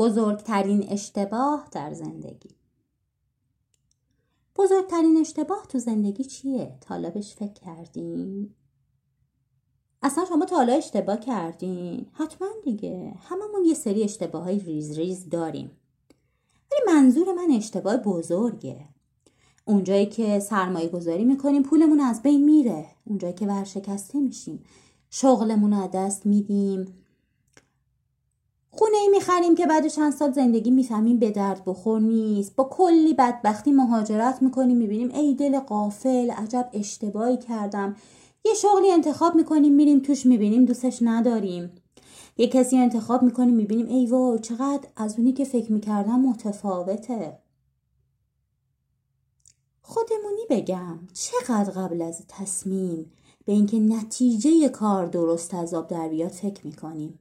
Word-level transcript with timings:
بزرگترین 0.00 0.88
اشتباه 0.88 1.68
در 1.72 1.92
زندگی 1.94 2.50
بزرگترین 4.56 5.16
اشتباه 5.20 5.66
تو 5.68 5.78
زندگی 5.78 6.24
چیه؟ 6.24 6.78
تالا 6.80 7.10
بهش 7.10 7.34
فکر 7.34 7.52
کردین؟ 7.52 8.50
اصلا 10.02 10.24
شما 10.24 10.44
تا 10.44 10.60
اشتباه 10.60 11.20
کردین؟ 11.20 12.06
حتما 12.12 12.48
دیگه 12.64 13.14
هممون 13.20 13.64
یه 13.64 13.74
سری 13.74 14.02
اشتباه 14.02 14.42
های 14.42 14.58
ریز 14.58 14.98
ریز 14.98 15.28
داریم 15.28 15.70
ولی 16.72 16.94
منظور 16.94 17.32
من 17.32 17.50
اشتباه 17.56 17.96
بزرگه 17.96 18.88
اونجایی 19.64 20.06
که 20.06 20.40
سرمایه 20.40 20.88
گذاری 20.88 21.24
می‌کنیم 21.24 21.62
پولمون 21.62 22.00
از 22.00 22.22
بین 22.22 22.44
میره 22.44 22.86
اونجایی 23.04 23.34
که 23.34 23.46
ورشکسته 23.46 24.20
میشیم 24.20 24.64
شغلمون 25.10 25.72
رو 25.72 25.88
دست 25.88 26.26
میدیم 26.26 26.94
خونه 28.70 28.96
ای 28.96 29.08
می‌خریم 29.08 29.54
که 29.54 29.66
بعد 29.66 29.88
چند 29.88 30.12
سال 30.12 30.32
زندگی 30.32 30.70
می‌فهمیم 30.70 31.18
به 31.18 31.30
درد 31.30 31.62
بخور 31.66 32.00
نیست. 32.00 32.56
با 32.56 32.64
کلی 32.64 33.14
بدبختی 33.14 33.72
مهاجرت 33.72 34.42
می‌کنیم 34.42 34.76
می‌بینیم 34.76 35.10
ای 35.14 35.34
دل 35.34 35.58
قافل 35.58 36.30
عجب 36.30 36.70
اشتباهی 36.72 37.36
کردم. 37.36 37.96
یه 38.44 38.54
شغلی 38.54 38.90
انتخاب 38.92 39.34
می‌کنیم 39.34 39.74
میریم 39.74 40.00
توش 40.00 40.26
می‌بینیم 40.26 40.64
دوستش 40.64 40.98
نداریم. 41.02 41.70
یه 42.36 42.46
کسی 42.46 42.76
انتخاب 42.76 43.22
می‌کنیم 43.22 43.54
می‌بینیم 43.54 43.86
ای 43.86 44.06
وای 44.06 44.38
چقدر 44.38 44.88
از 44.96 45.18
اونی 45.18 45.32
که 45.32 45.44
فکر 45.44 45.72
می‌کردم 45.72 46.20
متفاوته. 46.20 47.38
خودمونی 49.82 50.42
بگم 50.50 50.98
چقدر 51.12 51.70
قبل 51.70 52.02
از 52.02 52.22
تصمیم 52.28 53.12
به 53.44 53.52
اینکه 53.52 53.78
نتیجه 53.80 54.68
کار 54.68 55.06
درست 55.06 55.54
از 55.54 55.74
آب 55.74 55.88
در 55.88 56.08
بیاد 56.08 56.30
فکر 56.30 56.66
می‌کنیم؟ 56.66 57.18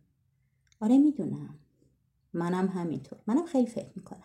آره 0.82 0.98
می‌دونم. 0.98 1.60
منم 2.34 2.68
همینطور. 2.68 3.20
منم 3.28 3.46
خیلی 3.46 3.68
فکر 3.68 3.92
می‌کنم. 3.96 4.24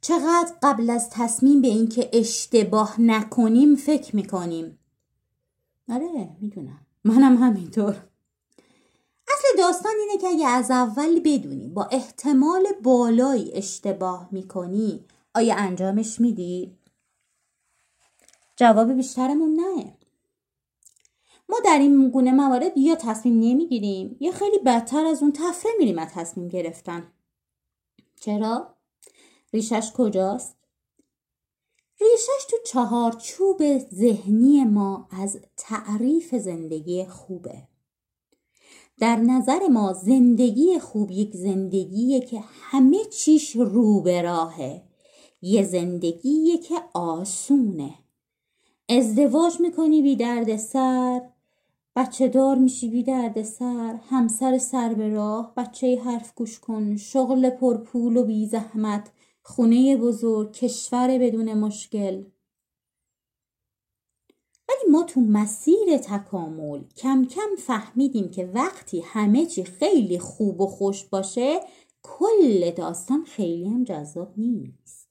چقدر 0.00 0.52
قبل 0.62 0.90
از 0.90 1.10
تصمیم 1.10 1.62
به 1.62 1.68
اینکه 1.68 2.10
اشتباه 2.12 3.00
نکنیم 3.00 3.76
فکر 3.76 4.16
می‌کنیم؟ 4.16 4.78
آره 5.88 6.36
می‌دونم. 6.40 6.86
منم 7.04 7.36
همینطور. 7.42 8.08
اصل 9.28 9.58
داستان 9.58 9.92
اینه 10.00 10.18
که 10.22 10.26
اگه 10.26 10.48
از 10.48 10.70
اول 10.70 11.20
بدونی 11.20 11.68
با 11.68 11.84
احتمال 11.84 12.66
بالایی 12.82 13.52
اشتباه 13.54 14.28
می‌کنی 14.30 15.04
آیا 15.34 15.56
انجامش 15.56 16.20
میدی؟ 16.20 16.78
جواب 18.56 18.92
بیشترمون 18.92 19.60
نه. 19.60 19.96
ما 21.52 21.58
در 21.64 21.78
این 21.78 22.10
گونه 22.10 22.32
موارد 22.32 22.78
یا 22.78 22.94
تصمیم 22.94 23.34
نمی‌گیریم 23.40 24.16
یا 24.20 24.32
خیلی 24.32 24.58
بدتر 24.58 25.04
از 25.06 25.22
اون 25.22 25.32
تفره 25.32 25.72
میریم 25.78 25.98
از 25.98 26.08
تصمیم 26.08 26.48
گرفتن 26.48 27.12
چرا؟ 28.20 28.74
ریشش 29.52 29.92
کجاست؟ 29.96 30.56
ریشش 32.00 32.46
تو 32.50 32.56
چهارچوب 32.66 33.78
ذهنی 33.78 34.64
ما 34.64 35.08
از 35.10 35.40
تعریف 35.56 36.34
زندگی 36.34 37.04
خوبه 37.04 37.62
در 38.98 39.16
نظر 39.16 39.66
ما 39.66 39.92
زندگی 39.92 40.78
خوب 40.78 41.10
یک 41.10 41.36
زندگیه 41.36 42.20
که 42.20 42.40
همه 42.50 43.04
چیش 43.04 43.56
رو 43.56 44.00
به 44.00 44.22
راهه 44.22 44.82
یه 45.42 45.62
زندگیه 45.62 46.58
که 46.58 46.74
آسونه 46.94 47.94
ازدواج 48.88 49.60
می‌کنی 49.60 50.02
بی 50.02 50.16
درد 50.16 50.56
سر 50.56 51.31
بچه 51.96 52.28
دار 52.28 52.58
میشی 52.58 52.88
بی 52.88 53.02
درد 53.02 53.42
سر 53.42 54.00
همسر 54.08 54.58
سر 54.58 54.94
به 54.94 55.08
راه 55.08 55.54
بچه 55.56 56.00
حرف 56.04 56.34
گوش 56.34 56.60
کن 56.60 56.96
شغل 56.96 57.50
پرپول 57.50 58.16
و 58.16 58.24
بی 58.24 58.46
زحمت 58.46 59.10
خونه 59.42 59.96
بزرگ 59.96 60.52
کشور 60.52 61.18
بدون 61.18 61.54
مشکل. 61.54 62.24
ولی 64.68 64.92
ما 64.92 65.02
تو 65.02 65.20
مسیر 65.20 65.98
تکامل 65.98 66.84
کم 66.96 67.24
کم 67.24 67.56
فهمیدیم 67.58 68.30
که 68.30 68.50
وقتی 68.54 69.00
همه 69.00 69.46
چی 69.46 69.64
خیلی 69.64 70.18
خوب 70.18 70.60
و 70.60 70.66
خوش 70.66 71.04
باشه 71.04 71.60
کل 72.02 72.70
داستان 72.70 73.24
خیلی 73.24 73.68
هم 73.68 73.84
جذاب 73.84 74.32
نیست. 74.36 75.01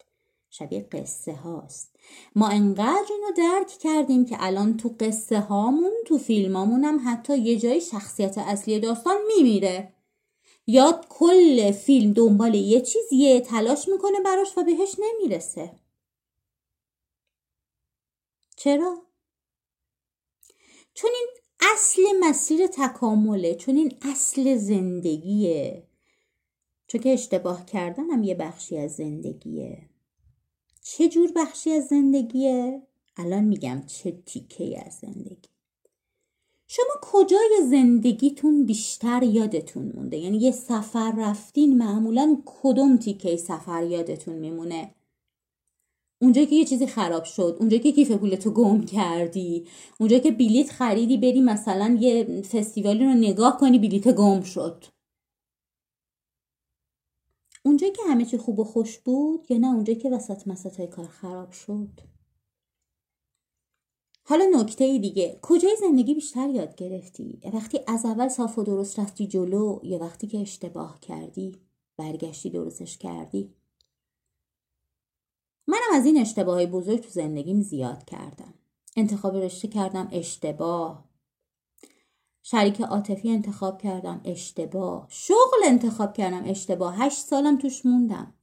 شبیه 0.62 0.88
قصه 0.92 1.34
هاست. 1.34 1.96
ما 2.36 2.48
انقدر 2.48 3.06
اینو 3.10 3.32
درک 3.38 3.68
کردیم 3.68 4.26
که 4.26 4.36
الان 4.40 4.78
تو 4.78 4.96
قصه 5.00 5.40
هامون 5.40 5.92
تو 6.08 6.18
فیلمامون 6.18 6.84
هم 6.84 7.02
حتی 7.06 7.38
یه 7.38 7.60
جای 7.60 7.82
شخصیت 7.82 8.38
اصلی 8.38 8.80
داستان 8.80 9.18
میمیره. 9.28 9.94
یا 10.68 11.02
کل 11.10 11.72
فیلم 11.72 12.14
دنبال 12.14 12.56
یه 12.56 12.82
چیزیه 12.82 13.42
تلاش 13.42 13.88
می‌کنه 13.88 14.20
براش 14.26 14.58
و 14.58 14.64
بهش 14.64 14.96
نمی‌رسه. 15.00 15.72
چرا؟ 18.56 18.98
چون 20.94 21.12
این 21.14 21.28
اصل 21.74 22.02
مسیر 22.20 22.68
تکامله 22.68 23.56
چون 23.56 23.76
این 23.76 23.98
اصل 24.02 24.58
زندگیه. 24.58 25.88
چون 26.88 27.02
که 27.02 27.14
اشتباه 27.14 27.66
کردن 27.66 28.10
هم 28.10 28.24
یه 28.24 28.36
بخشی 28.36 28.78
از 28.78 28.96
زندگیه. 28.96 29.91
چه 30.84 31.10
جور 31.10 31.32
بخشی 31.36 31.72
از 31.72 31.88
زندگیه؟ 31.88 32.82
الان 33.18 33.44
میگم 33.44 33.84
چه 33.88 34.12
تیکه 34.26 34.84
از 34.86 34.94
زندگی. 34.94 35.50
شما 36.68 36.94
کجای 37.02 37.58
زندگیتون 37.70 38.66
بیشتر 38.66 39.24
یادتون 39.24 39.92
مونده؟ 39.96 40.18
یعنی 40.18 40.38
یه 40.38 40.52
سفر 40.52 41.14
رفتین 41.18 41.78
معمولا 41.78 42.42
کدوم 42.46 42.98
تیکه 42.98 43.36
سفر 43.36 43.84
یادتون 43.84 44.36
میمونه؟ 44.36 44.96
اونجا 46.22 46.46
که 46.46 46.56
یه 46.56 46.66
چیزی 46.66 46.88
خراب 46.88 47.24
شد 47.24 47.58
اونجا 47.60 47.78
که 47.78 47.92
کیف 47.92 48.12
پولتو 48.12 48.52
گم 48.52 48.82
کردی 48.86 49.66
اونجا 50.00 50.20
که 50.20 50.32
بلیت 50.32 50.72
خریدی 50.72 51.18
بری 51.18 51.42
مثلا 51.42 51.98
یه 52.00 52.42
فستیوالی 52.42 53.06
رو 53.06 53.14
نگاه 53.14 53.58
کنی 53.58 53.80
بلیت 53.80 54.08
گم 54.08 54.42
شد. 54.42 54.86
اونجا 57.64 57.90
که 57.90 58.02
همه 58.08 58.26
چی 58.26 58.38
خوب 58.38 58.60
و 58.60 58.64
خوش 58.64 59.00
بود 59.00 59.52
یا 59.52 59.58
نه 59.58 59.68
اونجا 59.68 59.94
که 59.94 60.10
وسط 60.10 60.48
مسط 60.48 60.78
های 60.78 60.88
کار 60.88 61.08
خراب 61.08 61.52
شد؟ 61.52 62.02
حالا 64.24 64.46
نکته 64.54 64.98
دیگه 64.98 65.40
کجای 65.42 65.76
زندگی 65.80 66.14
بیشتر 66.14 66.50
یاد 66.50 66.76
گرفتی؟ 66.76 67.40
وقتی 67.54 67.80
از 67.88 68.06
اول 68.06 68.28
صاف 68.28 68.58
و 68.58 68.64
درست 68.64 69.00
رفتی 69.00 69.28
جلو 69.28 69.80
یا 69.84 70.00
وقتی 70.00 70.28
که 70.28 70.38
اشتباه 70.40 71.00
کردی 71.00 71.56
برگشتی 71.98 72.50
درستش 72.50 72.98
کردی؟ 72.98 73.54
منم 75.68 75.94
از 75.94 76.06
این 76.06 76.18
اشتباه 76.18 76.56
های 76.56 76.66
بزرگ 76.66 77.00
تو 77.00 77.10
زندگیم 77.10 77.62
زیاد 77.62 78.06
کردم. 78.06 78.54
انتخاب 78.98 79.36
رشته 79.36 79.68
کردم 79.68 80.10
اشتباه. 80.12 81.11
شریک 82.44 82.82
عاطفی 82.82 83.32
انتخاب 83.32 83.82
کردم 83.82 84.22
اشتباه. 84.26 85.06
شغل 85.10 85.64
انتخاب 85.66 86.14
کردم 86.14 86.44
اشتباه. 86.46 86.96
هشت 86.98 87.18
سالم 87.18 87.58
توش 87.58 87.86
موندم. 87.86 88.34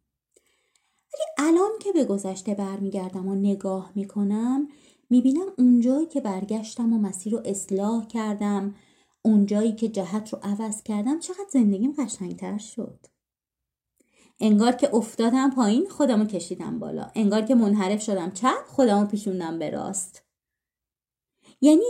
ولی 1.14 1.48
الان 1.48 1.70
که 1.80 1.92
به 1.92 2.04
گذشته 2.04 2.54
برمیگردم 2.54 3.28
و 3.28 3.34
نگاه 3.34 3.92
می‌کنم 3.94 4.68
می‌بینم 5.10 5.46
اونجایی 5.58 6.06
که 6.06 6.20
برگشتم 6.20 6.92
و 6.92 6.98
مسیر 6.98 7.32
رو 7.32 7.42
اصلاح 7.44 8.06
کردم 8.06 8.74
اونجایی 9.22 9.72
که 9.72 9.88
جهت 9.88 10.32
رو 10.32 10.38
عوض 10.42 10.82
کردم 10.82 11.20
چقدر 11.20 11.46
زندگیم 11.50 11.94
قشنگتر 11.98 12.58
شد. 12.58 13.06
انگار 14.40 14.72
که 14.72 14.94
افتادم 14.94 15.50
پایین 15.50 15.88
خودمو 15.88 16.24
کشیدم 16.24 16.78
بالا. 16.78 17.10
انگار 17.14 17.42
که 17.42 17.54
منحرف 17.54 18.02
شدم 18.02 18.30
چپ 18.30 18.66
خودمو 18.66 19.06
پیشوندم 19.06 19.58
به 19.58 19.70
راست. 19.70 20.22
یعنی 21.60 21.86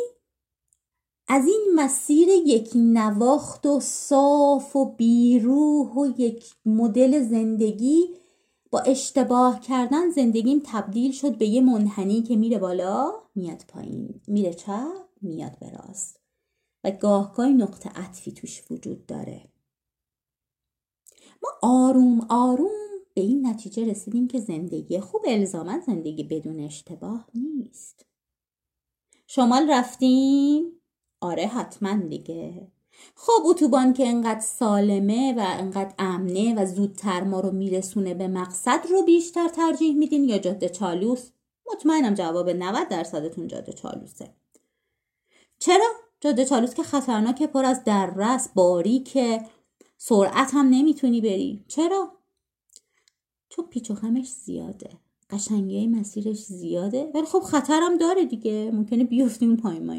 از 1.28 1.46
این 1.46 1.72
مسیر 1.74 2.28
یک 2.28 2.70
نواخت 2.74 3.66
و 3.66 3.80
صاف 3.80 4.76
و 4.76 4.84
بیروح 4.84 5.92
و 5.92 6.20
یک 6.20 6.54
مدل 6.66 7.22
زندگی 7.22 8.14
با 8.70 8.80
اشتباه 8.80 9.60
کردن 9.60 10.10
زندگیم 10.10 10.62
تبدیل 10.64 11.12
شد 11.12 11.38
به 11.38 11.46
یه 11.46 11.60
منحنی 11.60 12.22
که 12.22 12.36
میره 12.36 12.58
بالا 12.58 13.12
میاد 13.34 13.64
پایین. 13.68 14.20
میره 14.26 14.54
چپ 14.54 15.08
میاد 15.22 15.58
به 15.58 15.70
راست. 15.70 16.20
و 16.84 16.90
گاهگاهی 16.90 17.54
نقطه 17.54 17.90
عطفی 17.90 18.32
توش 18.32 18.62
وجود 18.70 19.06
داره. 19.06 19.48
ما 21.42 21.48
آروم 21.62 22.26
آروم 22.28 22.88
به 23.14 23.20
این 23.20 23.46
نتیجه 23.46 23.90
رسیدیم 23.90 24.28
که 24.28 24.40
زندگی 24.40 25.00
خوب 25.00 25.22
الزاما 25.26 25.80
زندگی 25.86 26.24
بدون 26.24 26.60
اشتباه 26.60 27.28
نیست. 27.34 28.06
شمال 29.26 29.70
رفتیم. 29.70 30.77
آره 31.20 31.46
حتما 31.46 31.96
دیگه. 32.08 32.68
خب 33.14 33.42
اتوبان 33.44 33.92
که 33.92 34.08
انقدر 34.08 34.40
سالمه 34.40 35.34
و 35.36 35.44
انقدر 35.58 35.94
امنه 35.98 36.54
و 36.54 36.66
زودتر 36.66 37.24
ما 37.24 37.40
رو 37.40 37.50
میرسونه 37.50 38.14
به 38.14 38.28
مقصد 38.28 38.80
رو 38.90 39.02
بیشتر 39.02 39.48
ترجیح 39.48 39.96
میدین 39.96 40.24
یا 40.24 40.38
جاده 40.38 40.68
چالوس؟ 40.68 41.30
مطمئنم 41.72 42.14
جواب 42.14 42.50
90 42.50 42.88
درصدتون 42.88 43.48
جاده 43.48 43.72
چالوسه. 43.72 44.34
چرا؟ 45.58 45.86
جاده 46.20 46.44
چالوس 46.44 46.74
که 46.74 46.82
خطرناکه 46.82 47.46
پر 47.46 47.64
از 47.64 47.84
دررس 47.84 48.48
باریکه 48.54 49.46
سرعت 49.96 50.54
هم 50.54 50.66
نمی‌تونی 50.66 51.20
بری. 51.20 51.64
چرا؟ 51.68 52.12
چون 53.48 53.66
پیچ 53.66 53.90
و 53.90 53.94
خمش 53.94 54.28
زیاده. 54.28 54.90
قشنگی 55.30 55.86
مسیرش 55.86 56.44
زیاده. 56.44 57.10
ولی 57.14 57.26
خب 57.26 57.40
خطرم 57.40 57.98
داره 57.98 58.24
دیگه. 58.24 58.70
ممکنه 58.70 59.04
بیفتیم 59.04 59.56
پای 59.56 59.78
ما 59.78 59.94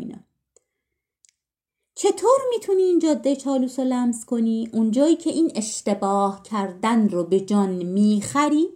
چطور 2.02 2.40
می‌تونی 2.50 2.82
این 2.82 3.00
جاده 3.00 3.36
چالوس 3.36 3.80
رو 3.80 3.86
لمس 3.86 4.26
کنی؟ 4.26 4.70
اونجایی 4.74 5.16
که 5.16 5.30
این 5.30 5.52
اشتباه 5.56 6.44
کردن 6.44 7.10
رو 7.10 7.24
به 7.24 7.40
جان 7.40 7.70
می‌خری 7.70 8.70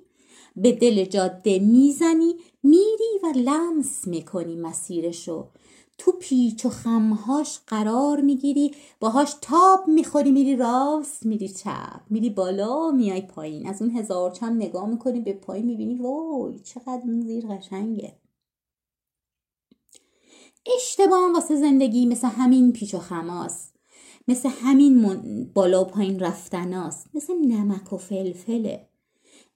به 0.56 0.72
دل 0.72 1.06
جاده 1.06 1.60
می‌زنی 1.60 2.36
میری 2.64 3.20
و 3.24 3.34
لمس 3.36 4.08
می‌کنی 4.08 4.56
مسیرش 4.56 5.28
رو 5.28 5.48
تو 5.98 6.12
پیچ 6.12 6.66
و 6.66 6.70
خمهاش 6.70 7.60
قرار 7.68 8.22
می‌گیری 8.22 8.72
باهاش 9.00 9.36
تاب 9.42 9.88
می‌خوری 9.88 10.32
میری 10.32 10.56
راست 10.56 11.26
میری 11.26 11.50
چپ 11.50 12.02
میری 12.10 12.30
بالا 12.30 12.92
میای 12.92 13.22
پایین. 13.22 13.68
از 13.68 13.82
اون 13.82 13.92
هزار 13.92 14.32
چند 14.32 14.64
نگاه 14.64 14.90
می‌کنی 14.90 15.20
به 15.20 15.34
پایین 15.34 15.66
می‌بینی 15.66 15.96
وای 15.96 16.60
چقدر 16.60 17.02
این 17.06 17.22
زیر 17.22 17.48
قشنگه. 17.48 18.14
اشتباه 20.66 21.34
واسه 21.34 21.56
زندگی 21.56 22.06
مثل 22.06 22.28
همین 22.28 22.74
پیچ 22.74 22.94
و 22.94 23.00
خماست 23.00 23.74
مثل 24.28 24.50
همین 24.50 25.46
بالا 25.54 25.82
و 25.82 25.86
پایین 25.86 26.20
رفتناست 26.20 27.08
مثل 27.14 27.34
نمک 27.34 27.94
و 27.94 27.98
فلفله. 27.98 28.90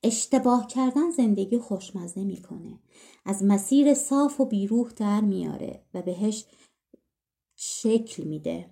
اشتباه 0.03 0.67
کردن 0.67 1.11
زندگی 1.11 1.57
خوشمزه 1.57 2.23
می‌کنه. 2.23 2.79
از 3.25 3.43
مسیر 3.43 3.93
صاف 3.93 4.41
و 4.41 4.45
بیروح 4.45 4.91
در 4.91 5.21
میاره 5.21 5.83
و 5.93 6.01
بهش 6.01 6.45
شکل 7.55 8.23
میده. 8.23 8.69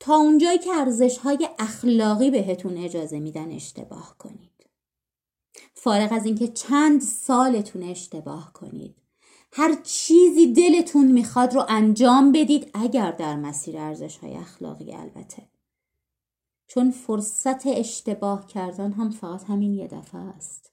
تا 0.00 0.16
اونجایی 0.16 0.58
که 0.58 0.70
ارزش 0.70 1.18
های 1.18 1.48
اخلاقی 1.58 2.30
بهتون 2.30 2.76
اجازه 2.76 3.20
میدن 3.20 3.50
اشتباه 3.50 4.16
کنید. 4.18 4.66
فارغ 5.74 6.12
از 6.12 6.26
اینکه 6.26 6.48
چند 6.48 7.00
سالتون 7.00 7.82
اشتباه 7.82 8.52
کنید. 8.52 9.01
هر 9.54 9.74
چیزی 9.82 10.52
دلتون 10.52 11.12
می‌خواد 11.12 11.54
رو 11.54 11.64
انجام 11.68 12.32
بدید 12.32 12.70
اگر 12.74 13.12
در 13.12 13.36
مسیر 13.36 13.78
ارزش 13.78 14.16
های 14.16 14.34
اخلاقی 14.34 14.92
البته. 14.92 15.48
چون 16.66 16.90
فرصت 16.90 17.66
اشتباه 17.66 18.46
کردن 18.46 18.92
هم 18.92 19.10
فقط 19.10 19.44
همین 19.44 19.74
یه 19.74 19.88
دفعه 19.88 20.20
است. 20.20 20.72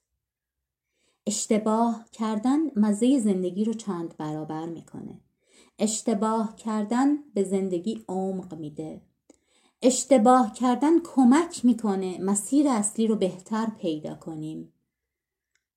اشتباه 1.28 2.06
کردن 2.12 2.60
مزه 2.76 3.20
زندگی 3.20 3.64
رو 3.64 3.74
چند 3.74 4.18
برابر 4.18 4.66
می‌کنه. 4.66 5.22
اشتباه 5.80 6.56
کردن 6.56 7.18
به 7.34 7.44
زندگی 7.44 8.06
عمق 8.08 8.54
میده. 8.54 9.02
اشتباه 9.82 10.54
کردن 10.54 11.00
کمک 11.04 11.66
می‌کنه 11.66 12.18
مسیر 12.22 12.68
اصلی 12.68 13.08
رو 13.08 13.16
بهتر 13.16 13.68
پیدا 13.80 14.16
کنیم. 14.16 14.74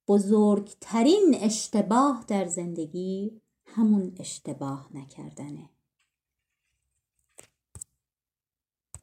بزرگترین 0.08 1.36
اشتباه 1.40 2.24
در 2.28 2.46
زندگی 2.46 3.40
همون 3.66 4.14
اشتباه 4.20 4.88
نکردنه. 4.94 5.70